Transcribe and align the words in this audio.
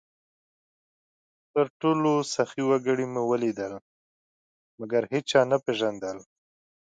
تر 1.53 1.65
ټولو 1.81 2.11
سخي 2.35 2.61
وګړي 2.65 3.05
مې 3.13 3.21
ولیدل؛ 3.29 3.73
مګر 4.79 5.01
هېچا 5.13 5.41
نه 5.51 5.57
پېژندل، 5.65 6.17